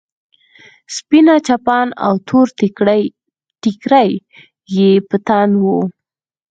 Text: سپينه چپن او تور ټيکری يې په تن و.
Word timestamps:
سپينه 0.95 1.35
چپن 1.47 1.87
او 2.05 2.13
تور 2.27 2.47
ټيکری 3.63 4.05
يې 4.75 4.91
په 5.09 5.17
تن 5.27 5.49
و. 5.61 5.63